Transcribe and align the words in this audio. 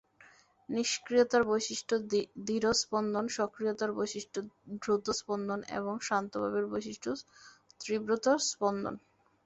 নিষ্ক্রিয়তার 0.69 1.43
বৈশিষ্ট্য 1.43 1.93
ধীর 2.47 2.63
স্পন্দন, 2.81 3.25
সক্রিয়তার 3.37 3.91
বৈশিষ্ট্য 3.93 4.39
দ্রুত 4.81 5.05
স্পন্দন 5.19 5.59
এবং 5.77 5.93
শান্তভাবের 6.07 6.65
বৈশিষ্ট্য 6.73 7.09
তীব্রতর 7.81 8.37
স্পন্দন। 8.49 8.95